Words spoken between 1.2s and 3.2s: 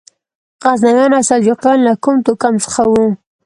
سلجوقیان له کوم توکم څخه وو؟